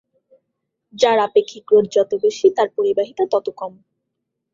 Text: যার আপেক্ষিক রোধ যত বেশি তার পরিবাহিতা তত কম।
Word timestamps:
যার 0.93 1.17
আপেক্ষিক 1.19 1.65
রোধ 1.71 1.85
যত 1.95 2.11
বেশি 2.23 2.47
তার 2.57 2.69
পরিবাহিতা 2.77 3.23
তত 3.33 3.47
কম। 3.59 3.73